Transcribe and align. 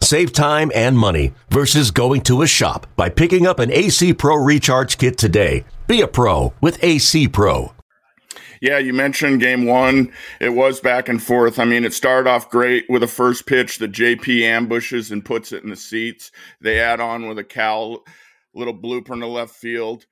Save 0.00 0.32
time 0.32 0.70
and 0.74 0.98
money 0.98 1.32
versus 1.50 1.90
going 1.90 2.22
to 2.22 2.42
a 2.42 2.46
shop 2.46 2.86
by 2.96 3.08
picking 3.08 3.46
up 3.46 3.58
an 3.58 3.72
AC 3.72 4.14
Pro 4.14 4.36
Recharge 4.36 4.98
Kit 4.98 5.18
today. 5.18 5.64
Be 5.86 6.00
a 6.00 6.08
pro 6.08 6.52
with 6.60 6.82
AC 6.82 7.28
Pro. 7.28 7.72
Yeah, 8.60 8.78
you 8.78 8.92
mentioned 8.92 9.40
game 9.40 9.66
one. 9.66 10.12
It 10.40 10.50
was 10.50 10.80
back 10.80 11.08
and 11.08 11.22
forth. 11.22 11.58
I 11.58 11.64
mean, 11.64 11.84
it 11.84 11.92
started 11.92 12.28
off 12.28 12.48
great 12.48 12.86
with 12.88 13.02
a 13.02 13.08
first 13.08 13.46
pitch 13.46 13.78
that 13.78 13.92
JP 13.92 14.42
ambushes 14.42 15.10
and 15.10 15.24
puts 15.24 15.52
it 15.52 15.62
in 15.62 15.70
the 15.70 15.76
seats. 15.76 16.32
They 16.60 16.80
add 16.80 17.00
on 17.00 17.28
with 17.28 17.38
a 17.38 17.44
Cal 17.44 18.04
little 18.54 18.76
blooper 18.76 19.12
in 19.12 19.20
the 19.20 19.26
left 19.26 19.54
field 19.54 20.06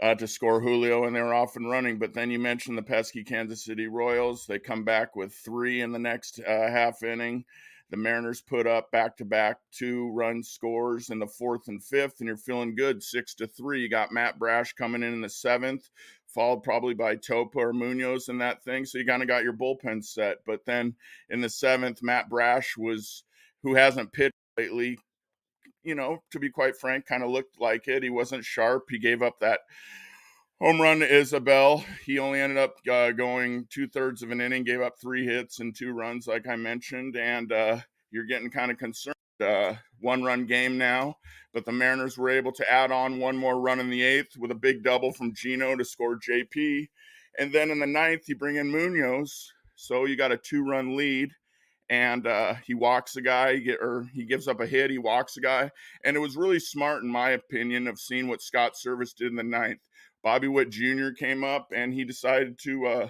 uh, 0.00 0.14
to 0.14 0.26
score 0.26 0.60
Julio, 0.60 1.04
and 1.04 1.14
they 1.14 1.20
were 1.20 1.34
off 1.34 1.56
and 1.56 1.68
running. 1.68 1.98
But 1.98 2.14
then 2.14 2.30
you 2.30 2.38
mentioned 2.38 2.78
the 2.78 2.82
pesky 2.82 3.22
Kansas 3.22 3.64
City 3.64 3.86
Royals. 3.86 4.46
They 4.46 4.58
come 4.58 4.84
back 4.84 5.14
with 5.14 5.34
three 5.34 5.82
in 5.82 5.92
the 5.92 5.98
next 5.98 6.40
uh, 6.40 6.70
half 6.70 7.02
inning. 7.02 7.44
The 7.90 7.96
Mariners 7.96 8.40
put 8.40 8.66
up 8.68 8.92
back 8.92 9.16
to 9.16 9.24
back 9.24 9.58
two 9.72 10.10
run 10.12 10.42
scores 10.44 11.10
in 11.10 11.18
the 11.18 11.26
fourth 11.26 11.66
and 11.66 11.82
fifth, 11.82 12.20
and 12.20 12.28
you're 12.28 12.36
feeling 12.36 12.76
good 12.76 13.02
six 13.02 13.34
to 13.34 13.48
three. 13.48 13.82
You 13.82 13.88
got 13.88 14.12
Matt 14.12 14.38
Brash 14.38 14.72
coming 14.74 15.02
in 15.02 15.12
in 15.12 15.20
the 15.20 15.28
seventh, 15.28 15.90
followed 16.26 16.62
probably 16.62 16.94
by 16.94 17.16
Topa 17.16 17.56
or 17.56 17.72
Munoz 17.72 18.28
and 18.28 18.40
that 18.40 18.62
thing. 18.62 18.84
So 18.84 18.98
you 18.98 19.04
kind 19.04 19.22
of 19.22 19.28
got 19.28 19.42
your 19.42 19.54
bullpen 19.54 20.04
set. 20.04 20.38
But 20.46 20.64
then 20.66 20.94
in 21.30 21.40
the 21.40 21.48
seventh, 21.48 22.00
Matt 22.00 22.28
Brash 22.28 22.76
was, 22.76 23.24
who 23.64 23.74
hasn't 23.74 24.12
pitched 24.12 24.34
lately, 24.56 24.98
you 25.82 25.96
know, 25.96 26.22
to 26.30 26.38
be 26.38 26.50
quite 26.50 26.76
frank, 26.76 27.06
kind 27.06 27.24
of 27.24 27.30
looked 27.30 27.60
like 27.60 27.88
it. 27.88 28.04
He 28.04 28.10
wasn't 28.10 28.44
sharp. 28.44 28.84
He 28.88 28.98
gave 28.98 29.22
up 29.22 29.40
that 29.40 29.60
home 30.60 30.80
run 30.80 31.00
to 31.00 31.08
Isbel. 31.08 31.84
He 32.04 32.18
only 32.18 32.40
ended 32.40 32.58
up 32.58 32.76
uh, 32.88 33.12
going 33.12 33.66
two 33.70 33.88
thirds 33.88 34.22
of 34.22 34.30
an 34.30 34.40
inning, 34.40 34.64
gave 34.64 34.80
up 34.80 34.98
three 35.00 35.24
hits 35.24 35.60
and 35.60 35.74
two 35.74 35.92
runs, 35.92 36.26
like 36.26 36.46
I 36.46 36.56
mentioned. 36.56 37.16
And 37.16 37.50
uh, 37.50 37.78
you're 38.10 38.26
getting 38.26 38.50
kind 38.50 38.70
of 38.70 38.78
concerned. 38.78 39.14
Uh, 39.40 39.74
one 40.00 40.22
run 40.22 40.44
game 40.44 40.76
now, 40.76 41.16
but 41.54 41.64
the 41.64 41.72
Mariners 41.72 42.18
were 42.18 42.28
able 42.28 42.52
to 42.52 42.70
add 42.70 42.92
on 42.92 43.18
one 43.18 43.34
more 43.34 43.58
run 43.58 43.80
in 43.80 43.88
the 43.88 44.02
eighth 44.02 44.36
with 44.36 44.50
a 44.50 44.54
big 44.54 44.82
double 44.82 45.12
from 45.12 45.32
Geno 45.32 45.74
to 45.76 45.84
score 45.84 46.18
JP. 46.18 46.90
And 47.38 47.50
then 47.50 47.70
in 47.70 47.78
the 47.78 47.86
ninth, 47.86 48.28
you 48.28 48.36
bring 48.36 48.56
in 48.56 48.70
Munoz. 48.70 49.50
So 49.76 50.04
you 50.04 50.14
got 50.14 50.30
a 50.30 50.36
two 50.36 50.62
run 50.62 50.94
lead 50.94 51.30
and 51.90 52.24
uh, 52.28 52.54
he 52.64 52.72
walks 52.72 53.16
a 53.16 53.20
guy, 53.20 53.56
get, 53.56 53.78
or 53.82 54.06
he 54.14 54.24
gives 54.24 54.46
up 54.46 54.60
a 54.60 54.66
hit, 54.66 54.92
he 54.92 54.98
walks 54.98 55.36
a 55.36 55.40
guy, 55.40 55.70
and 56.04 56.16
it 56.16 56.20
was 56.20 56.36
really 56.36 56.60
smart, 56.60 57.02
in 57.02 57.10
my 57.10 57.30
opinion, 57.30 57.88
of 57.88 57.98
seeing 57.98 58.28
what 58.28 58.40
Scott 58.40 58.74
Servais 58.74 59.14
did 59.14 59.30
in 59.30 59.36
the 59.36 59.42
ninth. 59.42 59.80
Bobby 60.22 60.46
Witt 60.46 60.70
Jr. 60.70 61.10
came 61.10 61.42
up 61.42 61.72
and 61.74 61.92
he 61.92 62.04
decided 62.04 62.58
to 62.60 62.86
uh, 62.86 63.08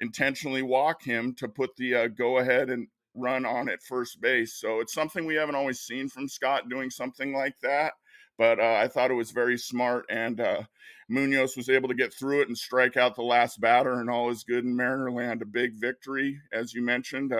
intentionally 0.00 0.62
walk 0.62 1.02
him 1.02 1.34
to 1.34 1.48
put 1.48 1.76
the 1.76 1.94
uh, 1.94 2.06
go 2.06 2.38
ahead 2.38 2.70
and 2.70 2.88
run 3.14 3.44
on 3.44 3.68
at 3.68 3.82
first 3.82 4.20
base. 4.20 4.54
So 4.54 4.80
it's 4.80 4.94
something 4.94 5.26
we 5.26 5.34
haven't 5.34 5.56
always 5.56 5.80
seen 5.80 6.08
from 6.08 6.28
Scott 6.28 6.68
doing 6.68 6.90
something 6.90 7.34
like 7.34 7.56
that. 7.62 7.92
But 8.38 8.58
uh, 8.58 8.78
I 8.82 8.88
thought 8.88 9.12
it 9.12 9.14
was 9.14 9.30
very 9.30 9.56
smart, 9.56 10.06
and 10.10 10.40
uh, 10.40 10.62
Munoz 11.08 11.56
was 11.56 11.68
able 11.68 11.88
to 11.88 11.94
get 11.94 12.12
through 12.12 12.40
it 12.40 12.48
and 12.48 12.58
strike 12.58 12.96
out 12.96 13.14
the 13.14 13.22
last 13.22 13.60
batter, 13.60 14.00
and 14.00 14.10
all 14.10 14.30
is 14.30 14.42
good 14.42 14.64
in 14.64 14.74
Mariner 14.74 15.12
land. 15.12 15.40
A 15.42 15.46
big 15.46 15.74
victory, 15.74 16.40
as 16.52 16.74
you 16.74 16.82
mentioned. 16.82 17.32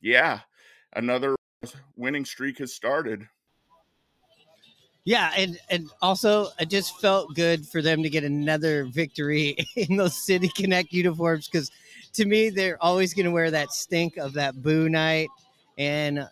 Yeah, 0.00 0.40
another 0.94 1.36
winning 1.96 2.24
streak 2.24 2.58
has 2.58 2.74
started. 2.74 3.26
Yeah, 5.04 5.32
and 5.36 5.58
and 5.70 5.90
also 6.02 6.48
it 6.58 6.68
just 6.68 7.00
felt 7.00 7.34
good 7.34 7.66
for 7.66 7.80
them 7.80 8.02
to 8.02 8.10
get 8.10 8.22
another 8.22 8.84
victory 8.84 9.56
in 9.76 9.96
those 9.96 10.24
City 10.24 10.50
Connect 10.54 10.92
uniforms 10.92 11.48
because 11.48 11.70
to 12.14 12.26
me 12.26 12.50
they're 12.50 12.82
always 12.82 13.14
going 13.14 13.26
to 13.26 13.32
wear 13.32 13.50
that 13.50 13.72
stink 13.72 14.18
of 14.18 14.34
that 14.34 14.62
boo 14.62 14.88
night. 14.88 15.28
And 15.78 16.28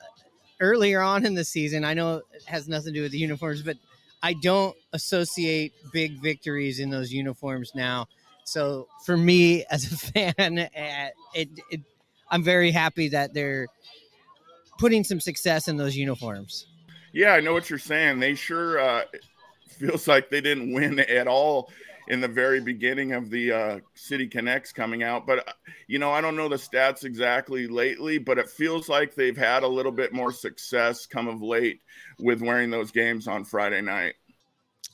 earlier 0.61 1.01
on 1.01 1.25
in 1.25 1.35
the 1.35 1.45
season, 1.45 1.85
I 1.85 1.95
know 1.95 2.23
it 2.33 2.45
has 2.45 2.69
nothing 2.69 2.93
to 2.93 2.99
do 2.99 3.03
with 3.03 3.13
the 3.13 3.19
uniforms, 3.19 3.63
but 3.63 3.77
I 4.23 4.35
don't 4.35 4.77
associate 4.93 5.73
big 5.93 6.21
victories 6.21 6.81
in 6.81 6.91
those 6.91 7.13
uniforms 7.13 7.73
now. 7.75 8.07
So 8.45 8.89
for 9.05 9.17
me 9.17 9.65
as 9.71 9.91
a 9.91 9.97
fan, 10.35 10.59
eh, 10.59 11.11
it, 11.35 11.49
it 11.71 11.81
I'm 12.31 12.43
very 12.43 12.71
happy 12.71 13.09
that 13.09 13.35
they're 13.35 13.69
putting 14.79 15.05
some 15.05 15.21
success 15.21 15.69
in 15.69 15.77
those 15.77 15.97
uniforms. 15.97 16.67
Yeah, 17.13 17.33
I 17.33 17.41
know 17.41 17.53
what 17.53 17.71
you're 17.71 17.79
saying. 17.79 18.21
They 18.21 18.35
sure 18.35 18.79
uh, 18.79 19.03
feels 19.69 20.07
like 20.07 20.31
they 20.31 20.41
didn't 20.41 20.73
win 20.73 20.99
at 21.01 21.27
all 21.27 21.71
in 22.09 22.21
the 22.21 22.29
very 22.29 22.61
beginning 22.61 23.13
of 23.13 23.29
the 23.29 23.53
uh, 23.53 23.79
City 23.95 24.27
Connects 24.27 24.73
coming 24.73 25.03
out. 25.03 25.27
But, 25.27 25.41
uh, 25.41 25.53
you 25.87 25.99
know, 25.99 26.11
I 26.11 26.21
don't 26.21 26.37
know 26.37 26.49
the 26.49 26.57
stats 26.57 27.05
exactly 27.05 27.67
lately, 27.67 28.19
but 28.19 28.39
it 28.39 28.49
feels 28.49 28.89
like 28.89 29.15
they've 29.15 29.37
had 29.37 29.63
a 29.63 29.69
little 29.69 29.93
bit 29.93 30.13
more 30.13 30.33
success 30.33 31.07
come 31.07 31.29
of 31.29 31.43
late 31.43 31.81
with 32.19 32.41
wearing 32.41 32.71
those 32.71 32.91
games 32.91 33.29
on 33.29 33.45
Friday 33.45 33.83
night. 33.83 34.15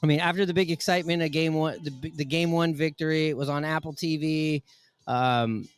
I 0.02 0.06
mean, 0.06 0.20
after 0.20 0.44
the 0.44 0.52
big 0.52 0.70
excitement 0.70 1.22
of 1.22 1.30
game 1.30 1.54
one, 1.54 1.78
the, 1.82 2.10
the 2.10 2.24
game 2.24 2.52
one 2.52 2.74
victory, 2.74 3.28
it 3.28 3.36
was 3.36 3.48
on 3.48 3.64
Apple 3.64 3.94
TV. 3.94 4.62
Um, 5.06 5.68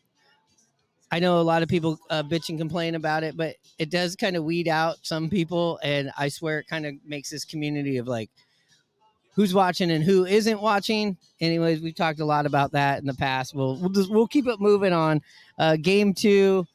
I 1.13 1.21
know 1.21 1.41
a 1.41 1.43
lot 1.43 1.63
of 1.63 1.69
people 1.69 1.99
uh, 2.11 2.23
bitch 2.23 2.49
and 2.49 2.59
complain 2.59 2.95
about 2.95 3.23
it, 3.23 3.37
but 3.37 3.57
it 3.79 3.91
does 3.91 4.17
kind 4.17 4.37
of 4.37 4.45
weed 4.45 4.69
out 4.69 4.97
some 5.03 5.31
people, 5.31 5.79
and 5.83 6.11
I 6.19 6.29
swear 6.29 6.59
it 6.59 6.67
kind 6.69 6.85
of 6.85 6.95
makes 7.07 7.31
this 7.31 7.45
community 7.45 7.99
of 7.99 8.09
like 8.09 8.31
who's 9.35 9.55
watching 9.55 9.91
and 9.93 10.03
who 10.03 10.27
isn't 10.27 10.61
watching. 10.61 11.17
Anyways, 11.41 11.81
we've 11.81 11.95
talked 11.95 12.21
a 12.21 12.25
lot 12.25 12.47
about 12.47 12.73
that 12.73 12.99
in 12.99 13.07
the 13.07 13.15
past. 13.15 13.55
We'll 13.55 13.77
we'll, 13.77 13.91
just, 13.91 14.11
we'll 14.11 14.27
keep 14.27 14.49
it 14.49 14.61
moving 14.61 14.93
on. 14.93 15.23
Uh, 15.59 15.77
game 15.77 16.13
two, 16.13 16.67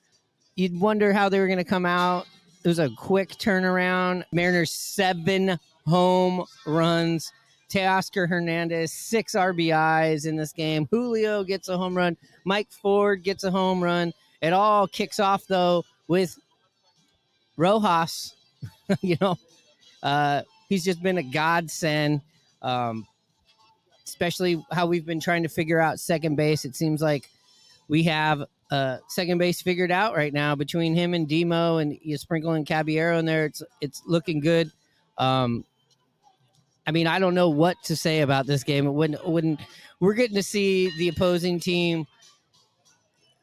you'd 0.55 0.79
wonder 0.79 1.11
how 1.11 1.27
they 1.27 1.39
were 1.39 1.47
going 1.47 1.57
to 1.57 1.63
come 1.63 1.85
out. 1.85 2.25
It 2.63 2.67
was 2.67 2.79
a 2.79 2.89
quick 2.91 3.31
turnaround. 3.31 4.23
Mariners 4.31 4.71
seven 4.71 5.59
home 5.85 6.45
runs. 6.65 7.33
Teoscar 7.71 8.27
Hernandez, 8.27 8.91
six 8.91 9.33
RBIs 9.33 10.25
in 10.25 10.35
this 10.35 10.51
game. 10.51 10.87
Julio 10.91 11.43
gets 11.43 11.69
a 11.69 11.77
home 11.77 11.95
run. 11.95 12.17
Mike 12.43 12.71
Ford 12.71 13.23
gets 13.23 13.43
a 13.43 13.51
home 13.51 13.81
run. 13.81 14.13
It 14.41 14.53
all 14.53 14.87
kicks 14.87 15.19
off 15.19 15.45
though 15.47 15.85
with 16.07 16.37
Rojas. 17.57 18.33
you 19.01 19.15
know, 19.21 19.37
uh, 20.03 20.41
he's 20.67 20.83
just 20.83 21.01
been 21.01 21.17
a 21.17 21.23
godsend. 21.23 22.21
Um, 22.61 23.07
especially 24.05 24.63
how 24.71 24.85
we've 24.85 25.05
been 25.05 25.19
trying 25.19 25.43
to 25.43 25.49
figure 25.49 25.79
out 25.79 25.99
second 25.99 26.35
base. 26.35 26.65
It 26.65 26.75
seems 26.75 27.01
like 27.01 27.29
we 27.87 28.03
have 28.03 28.43
uh, 28.69 28.97
second 29.07 29.37
base 29.37 29.61
figured 29.61 29.91
out 29.91 30.15
right 30.15 30.33
now 30.33 30.55
between 30.55 30.93
him 30.95 31.13
and 31.13 31.27
Demo 31.27 31.77
and 31.77 31.97
you 32.01 32.17
sprinkle 32.17 32.53
in 32.53 32.65
Caballero 32.65 33.17
in 33.17 33.25
there. 33.25 33.45
It's 33.45 33.63
it's 33.79 34.01
looking 34.05 34.39
good. 34.41 34.71
Um, 35.17 35.65
I 36.87 36.91
mean, 36.91 37.07
I 37.07 37.19
don't 37.19 37.35
know 37.35 37.49
what 37.49 37.81
to 37.83 37.95
say 37.95 38.21
about 38.21 38.47
this 38.47 38.63
game. 38.63 38.93
When 38.93 39.13
when 39.25 39.57
we're 39.99 40.13
getting 40.13 40.35
to 40.35 40.43
see 40.43 40.91
the 40.97 41.09
opposing 41.09 41.59
team 41.59 42.05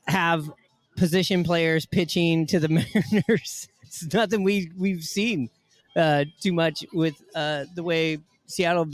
have 0.06 0.50
position 0.96 1.44
players 1.44 1.86
pitching 1.86 2.46
to 2.46 2.58
the 2.58 2.68
Mariners. 3.12 3.68
It's 3.82 4.12
nothing 4.12 4.42
we 4.42 4.70
we've 4.76 5.04
seen 5.04 5.48
uh, 5.96 6.24
too 6.40 6.52
much 6.52 6.84
with 6.92 7.14
uh, 7.34 7.64
the 7.74 7.82
way 7.82 8.18
Seattle 8.46 8.86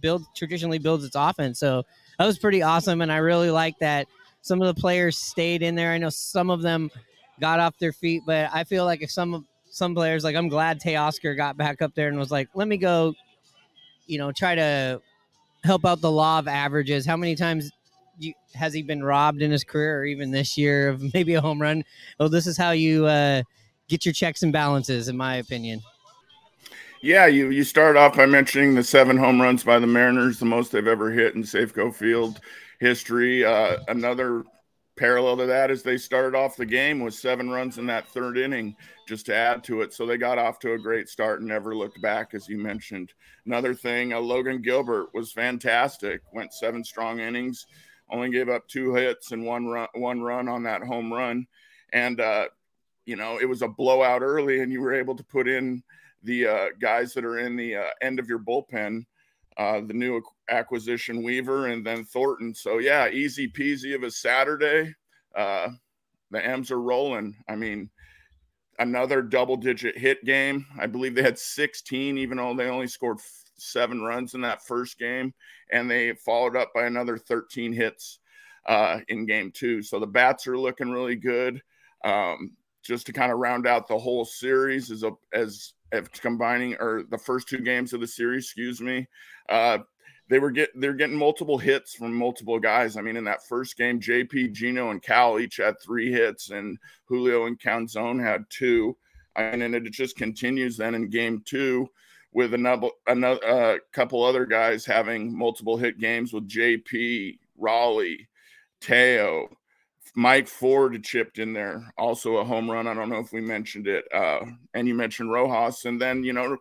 build 0.00 0.24
traditionally 0.34 0.78
builds 0.78 1.04
its 1.04 1.16
offense. 1.16 1.58
So 1.58 1.84
that 2.18 2.26
was 2.26 2.38
pretty 2.38 2.62
awesome, 2.62 3.00
and 3.00 3.12
I 3.12 3.18
really 3.18 3.50
like 3.50 3.78
that 3.78 4.06
some 4.42 4.60
of 4.60 4.74
the 4.74 4.80
players 4.80 5.16
stayed 5.16 5.62
in 5.62 5.74
there. 5.76 5.92
I 5.92 5.98
know 5.98 6.10
some 6.10 6.50
of 6.50 6.62
them 6.62 6.90
got 7.40 7.60
off 7.60 7.78
their 7.78 7.92
feet, 7.92 8.22
but 8.26 8.50
I 8.52 8.64
feel 8.64 8.84
like 8.84 9.02
if 9.02 9.10
some 9.10 9.46
some 9.70 9.94
players 9.94 10.24
like 10.24 10.36
I'm 10.36 10.48
glad 10.48 10.80
Teoscar 10.80 11.36
got 11.36 11.56
back 11.56 11.80
up 11.80 11.94
there 11.94 12.08
and 12.08 12.18
was 12.18 12.30
like, 12.30 12.48
let 12.54 12.68
me 12.68 12.76
go, 12.76 13.14
you 14.12 14.18
know, 14.18 14.30
try 14.30 14.54
to 14.54 15.00
help 15.64 15.86
out 15.86 16.02
the 16.02 16.10
law 16.10 16.38
of 16.38 16.46
averages. 16.46 17.06
How 17.06 17.16
many 17.16 17.34
times 17.34 17.70
you, 18.18 18.34
has 18.54 18.74
he 18.74 18.82
been 18.82 19.02
robbed 19.02 19.40
in 19.40 19.50
his 19.50 19.64
career 19.64 20.00
or 20.00 20.04
even 20.04 20.30
this 20.30 20.58
year 20.58 20.90
of 20.90 21.02
maybe 21.14 21.34
a 21.34 21.40
home 21.40 21.60
run? 21.60 21.82
Well, 22.20 22.28
this 22.28 22.46
is 22.46 22.58
how 22.58 22.72
you 22.72 23.06
uh, 23.06 23.42
get 23.88 24.04
your 24.04 24.12
checks 24.12 24.42
and 24.42 24.52
balances, 24.52 25.08
in 25.08 25.16
my 25.16 25.36
opinion. 25.36 25.80
Yeah, 27.00 27.26
you 27.26 27.50
you 27.50 27.64
start 27.64 27.96
off 27.96 28.16
by 28.16 28.26
mentioning 28.26 28.76
the 28.76 28.84
seven 28.84 29.16
home 29.16 29.42
runs 29.42 29.64
by 29.64 29.80
the 29.80 29.88
Mariners, 29.88 30.38
the 30.38 30.44
most 30.44 30.70
they've 30.70 30.86
ever 30.86 31.10
hit 31.10 31.34
in 31.34 31.42
Safeco 31.42 31.92
Field 31.92 32.40
history. 32.78 33.44
Uh, 33.44 33.78
another 33.88 34.44
parallel 35.02 35.36
to 35.36 35.46
that 35.46 35.70
is 35.70 35.82
they 35.82 35.96
started 35.96 36.36
off 36.36 36.56
the 36.56 36.66
game 36.66 37.00
with 37.00 37.14
seven 37.14 37.50
runs 37.50 37.78
in 37.78 37.86
that 37.86 38.08
third 38.08 38.38
inning 38.38 38.76
just 39.08 39.26
to 39.26 39.34
add 39.34 39.64
to 39.64 39.80
it. 39.80 39.92
So 39.92 40.06
they 40.06 40.16
got 40.16 40.38
off 40.38 40.58
to 40.60 40.74
a 40.74 40.78
great 40.78 41.08
start 41.08 41.40
and 41.40 41.48
never 41.48 41.74
looked 41.74 42.00
back, 42.00 42.34
as 42.34 42.48
you 42.48 42.58
mentioned. 42.58 43.12
Another 43.46 43.74
thing, 43.74 44.12
uh, 44.12 44.20
Logan 44.20 44.62
Gilbert 44.62 45.08
was 45.12 45.32
fantastic, 45.32 46.20
went 46.32 46.54
seven 46.54 46.84
strong 46.84 47.18
innings 47.18 47.66
only 48.12 48.30
gave 48.30 48.48
up 48.48 48.68
two 48.68 48.94
hits 48.94 49.32
and 49.32 49.44
one 49.44 49.66
run, 49.66 49.88
one 49.94 50.20
run 50.20 50.48
on 50.48 50.62
that 50.64 50.82
home 50.82 51.12
run, 51.12 51.46
and 51.92 52.20
uh, 52.20 52.46
you 53.06 53.16
know 53.16 53.38
it 53.40 53.48
was 53.48 53.62
a 53.62 53.68
blowout 53.68 54.22
early, 54.22 54.60
and 54.60 54.70
you 54.70 54.80
were 54.80 54.94
able 54.94 55.16
to 55.16 55.24
put 55.24 55.48
in 55.48 55.82
the 56.22 56.46
uh, 56.46 56.66
guys 56.80 57.14
that 57.14 57.24
are 57.24 57.38
in 57.38 57.56
the 57.56 57.74
uh, 57.74 57.90
end 58.02 58.18
of 58.18 58.28
your 58.28 58.38
bullpen, 58.38 59.04
uh, 59.56 59.80
the 59.80 59.94
new 59.94 60.20
acquisition 60.50 61.22
Weaver 61.22 61.68
and 61.68 61.84
then 61.84 62.04
Thornton. 62.04 62.54
So 62.54 62.78
yeah, 62.78 63.08
easy 63.08 63.48
peasy 63.48 63.94
of 63.94 64.02
a 64.02 64.10
Saturday. 64.10 64.94
Uh, 65.34 65.68
the 66.30 66.44
M's 66.44 66.70
are 66.70 66.80
rolling. 66.80 67.36
I 67.48 67.56
mean, 67.56 67.90
another 68.78 69.22
double 69.22 69.56
digit 69.56 69.96
hit 69.98 70.24
game. 70.24 70.66
I 70.78 70.86
believe 70.86 71.14
they 71.14 71.22
had 71.22 71.38
16, 71.38 72.18
even 72.18 72.38
though 72.38 72.54
they 72.54 72.68
only 72.68 72.88
scored 72.88 73.18
seven 73.56 74.02
runs 74.02 74.34
in 74.34 74.40
that 74.42 74.64
first 74.64 74.98
game, 74.98 75.32
and 75.70 75.90
they 75.90 76.14
followed 76.14 76.56
up 76.56 76.72
by 76.74 76.86
another 76.86 77.16
13 77.18 77.72
hits 77.72 78.18
uh, 78.66 79.00
in 79.08 79.26
game 79.26 79.50
two. 79.52 79.82
So 79.82 79.98
the 79.98 80.06
bats 80.06 80.46
are 80.46 80.58
looking 80.58 80.90
really 80.90 81.16
good. 81.16 81.62
Um, 82.04 82.52
just 82.82 83.06
to 83.06 83.12
kind 83.12 83.32
of 83.32 83.38
round 83.38 83.66
out 83.66 83.88
the 83.88 83.98
whole 83.98 84.24
series 84.24 84.90
as 84.90 85.02
a 85.02 85.12
as 85.32 85.72
combining 86.20 86.74
or 86.80 87.04
the 87.10 87.18
first 87.18 87.48
two 87.48 87.58
games 87.58 87.92
of 87.92 88.00
the 88.00 88.06
series, 88.06 88.44
excuse 88.44 88.80
me. 88.80 89.06
Uh, 89.48 89.78
they 90.28 90.38
were 90.38 90.50
get 90.50 90.70
they're 90.74 90.94
getting 90.94 91.16
multiple 91.16 91.58
hits 91.58 91.94
from 91.94 92.14
multiple 92.14 92.58
guys. 92.58 92.96
I 92.96 93.02
mean, 93.02 93.16
in 93.16 93.24
that 93.24 93.46
first 93.46 93.76
game, 93.76 94.00
JP, 94.00 94.52
Geno, 94.52 94.90
and 94.90 95.02
Cal 95.02 95.38
each 95.38 95.58
had 95.58 95.80
three 95.80 96.10
hits, 96.10 96.50
and 96.50 96.78
Julio 97.04 97.46
and 97.46 97.60
Canzone 97.60 98.22
had 98.22 98.44
two. 98.48 98.96
And 99.36 99.62
then 99.62 99.74
it 99.74 99.90
just 99.90 100.16
continues 100.16 100.76
then 100.76 100.94
in 100.94 101.08
game 101.08 101.42
two 101.44 101.88
with 102.32 102.54
another 102.54 102.88
another 103.06 103.44
uh, 103.44 103.78
couple 103.92 104.22
other 104.22 104.46
guys 104.46 104.86
having 104.86 105.36
multiple 105.36 105.76
hit 105.76 105.98
games 105.98 106.32
with 106.32 106.48
JP, 106.48 107.38
Raleigh, 107.58 108.28
Teo, 108.80 109.48
Mike 110.14 110.46
Ford 110.46 111.02
chipped 111.02 111.38
in 111.38 111.52
there, 111.52 111.92
also 111.96 112.36
a 112.36 112.44
home 112.44 112.70
run. 112.70 112.86
I 112.86 112.94
don't 112.94 113.08
know 113.08 113.18
if 113.18 113.32
we 113.32 113.40
mentioned 113.40 113.86
it. 113.86 114.04
Uh, 114.12 114.40
and 114.74 114.86
you 114.86 114.94
mentioned 114.94 115.30
Rojas. 115.30 115.84
And 115.86 116.00
then, 116.00 116.22
you 116.22 116.32
know, 116.32 116.58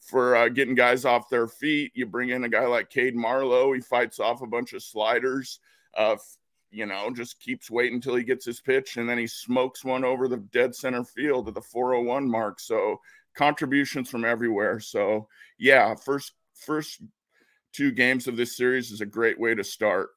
for 0.00 0.36
uh, 0.36 0.48
getting 0.48 0.74
guys 0.74 1.04
off 1.04 1.28
their 1.28 1.46
feet, 1.46 1.92
you 1.94 2.06
bring 2.06 2.30
in 2.30 2.44
a 2.44 2.48
guy 2.48 2.66
like 2.66 2.90
Cade 2.90 3.14
Marlowe. 3.14 3.72
He 3.72 3.80
fights 3.80 4.20
off 4.20 4.42
a 4.42 4.46
bunch 4.46 4.72
of 4.72 4.82
sliders. 4.82 5.60
Uh, 5.96 6.16
you 6.70 6.86
know, 6.86 7.10
just 7.14 7.40
keeps 7.40 7.70
waiting 7.70 7.96
until 7.96 8.16
he 8.16 8.24
gets 8.24 8.44
his 8.44 8.60
pitch, 8.60 8.96
and 8.96 9.08
then 9.08 9.16
he 9.16 9.28
smokes 9.28 9.84
one 9.84 10.04
over 10.04 10.26
the 10.26 10.38
dead 10.38 10.74
center 10.74 11.04
field 11.04 11.46
at 11.46 11.54
the 11.54 11.60
401 11.60 12.28
mark. 12.28 12.58
So 12.58 13.00
contributions 13.34 14.10
from 14.10 14.24
everywhere. 14.24 14.80
So 14.80 15.28
yeah, 15.58 15.94
first 15.94 16.32
first 16.54 17.00
two 17.72 17.92
games 17.92 18.26
of 18.26 18.36
this 18.36 18.56
series 18.56 18.90
is 18.90 19.00
a 19.00 19.06
great 19.06 19.38
way 19.38 19.54
to 19.54 19.64
start 19.64 20.10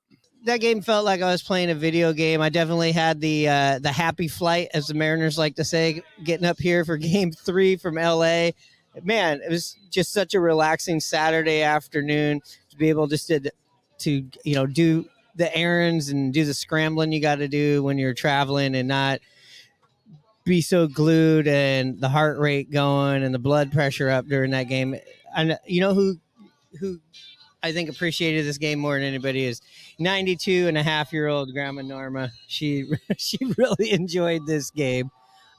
that 0.46 0.62
game 0.62 0.82
felt 0.82 1.06
like 1.06 1.22
I 1.22 1.32
was 1.32 1.44
playing 1.44 1.70
a 1.70 1.76
video 1.76 2.14
game. 2.14 2.42
I 2.42 2.50
definitely 2.50 2.92
had 2.92 3.20
the 3.20 3.48
uh, 3.48 3.80
the 3.80 3.92
happy 3.92 4.28
flight, 4.28 4.70
as 4.74 4.88
the 4.88 4.94
Mariners 4.94 5.38
like 5.38 5.56
to 5.56 5.64
say, 5.64 6.02
getting 6.24 6.46
up 6.46 6.60
here 6.60 6.86
for 6.86 6.98
Game 6.98 7.32
Three 7.32 7.76
from 7.76 7.96
LA. 7.96 8.52
Man, 9.04 9.42
it 9.42 9.50
was 9.50 9.78
just 9.92 10.12
such 10.12 10.34
a 10.34 10.40
relaxing 10.40 11.00
Saturday 11.00 11.62
afternoon 11.62 12.42
to 12.70 12.78
be 12.78 12.90
able 12.90 13.08
just 13.08 13.28
to 13.28 13.52
to 14.00 14.26
you 14.44 14.56
know 14.56 14.66
do 14.66 15.06
the 15.36 15.56
errands 15.56 16.10
and 16.10 16.34
do 16.34 16.46
the 16.46 16.54
scrambling 16.54 17.12
you 17.12 17.22
got 17.22 17.36
to 17.36 17.48
do 17.48 17.84
when 17.84 17.98
you're 17.98 18.14
traveling 18.14 18.76
and 18.76 18.88
not 18.88 19.20
be 20.44 20.62
so 20.62 20.88
glued 20.88 21.48
and 21.48 22.00
the 22.02 22.10
heart 22.10 22.40
rate 22.40 22.72
going 22.72 23.22
and 23.22 23.36
the 23.36 23.40
blood 23.40 23.72
pressure 23.72 24.10
up 24.10 24.26
during 24.28 24.52
that 24.52 24.64
game. 24.64 24.96
And 25.36 25.60
you 25.66 25.82
know 25.82 25.94
who 25.94 26.18
who 26.80 27.00
I 27.62 27.72
think 27.72 27.90
appreciated 27.90 28.46
this 28.46 28.58
game 28.58 28.80
more 28.80 28.96
than 28.96 29.04
anybody 29.04 29.46
is 29.46 29.62
92 30.00 30.68
and 30.68 30.78
a 30.78 30.84
half 30.84 31.12
year 31.12 31.28
old 31.28 31.54
grandma 31.54 31.82
Norma. 31.82 32.32
She 32.48 32.86
she 33.18 33.38
really 33.58 33.92
enjoyed 33.92 34.46
this 34.46 34.70
game, 34.72 35.12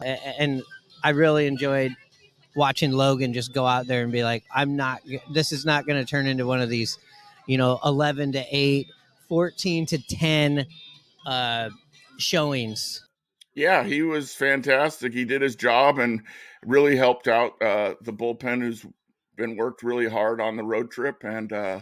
and 0.05 0.63
I 1.03 1.11
really 1.11 1.47
enjoyed 1.47 1.95
watching 2.57 2.93
Logan 2.93 3.33
just 3.33 3.53
go 3.53 3.67
out 3.67 3.87
there 3.87 4.03
and 4.03 4.13
be 4.13 4.25
like, 4.25 4.45
"I'm 4.55 4.77
not. 4.77 5.01
This 5.33 5.53
is 5.53 5.65
not 5.65 5.87
going 5.87 5.99
to 6.05 6.09
turn 6.09 6.27
into 6.27 6.47
one 6.47 6.61
of 6.61 6.69
these, 6.69 6.99
you 7.47 7.59
know, 7.59 7.79
11 7.85 8.33
to 8.33 8.45
8, 8.51 8.87
14 9.29 9.87
to 9.87 9.99
10 9.99 10.67
uh, 11.27 11.71
showings." 12.19 13.05
Yeah, 13.55 13.83
he 13.83 14.03
was 14.03 14.35
fantastic. 14.35 15.13
He 15.13 15.25
did 15.25 15.43
his 15.43 15.57
job 15.57 15.99
and 15.99 16.23
really 16.65 16.97
helped 16.97 17.27
out 17.27 17.61
uh, 17.61 17.95
the 18.01 18.13
bullpen, 18.13 18.63
who's 18.63 18.87
been 19.37 19.57
worked 19.57 19.83
really 19.83 20.09
hard 20.09 20.41
on 20.41 20.57
the 20.57 20.65
road 20.65 20.93
trip, 20.93 21.25
and 21.25 21.53
uh, 21.53 21.81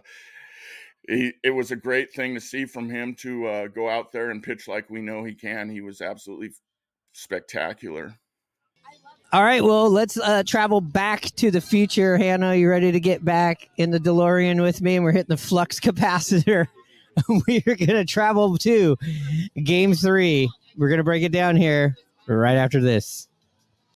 he, 1.09 1.33
it 1.43 1.51
was 1.51 1.71
a 1.71 1.77
great 1.77 2.13
thing 2.13 2.35
to 2.35 2.41
see 2.41 2.65
from 2.65 2.91
him 2.91 3.15
to 3.17 3.47
uh, 3.47 3.67
go 3.69 3.89
out 3.89 4.13
there 4.13 4.31
and 4.31 4.43
pitch 4.43 4.69
like 4.69 4.91
we 4.91 5.01
know 5.01 5.25
he 5.25 5.35
can. 5.35 5.69
He 5.69 5.81
was 5.81 6.01
absolutely 6.01 6.51
spectacular. 7.13 8.15
All 9.33 9.43
right, 9.43 9.63
well, 9.63 9.91
let's 9.91 10.17
uh, 10.17 10.45
travel 10.47 10.81
back 10.81 11.23
to 11.37 11.51
the 11.51 11.61
future. 11.61 12.17
Hannah, 12.17 12.55
you 12.55 12.71
ready 12.71 12.93
to 12.93 13.01
get 13.01 13.25
back 13.25 13.69
in 13.77 13.91
the 13.91 13.99
DeLorean 13.99 14.63
with 14.63 14.81
me? 14.81 14.97
And 14.97 15.05
we're 15.05 15.13
hitting 15.13 15.27
the 15.29 15.37
flux 15.37 15.81
capacitor. 15.81 16.67
we 17.47 17.63
are 17.67 17.75
going 17.75 17.89
to 17.89 18.05
travel 18.05 18.57
to 18.59 18.97
game 19.63 19.95
three. 19.95 20.51
We're 20.77 20.89
going 20.89 20.99
to 20.99 21.05
break 21.05 21.23
it 21.23 21.33
down 21.33 21.57
here 21.57 21.97
right 22.27 22.57
after 22.57 22.81
this. 22.81 23.29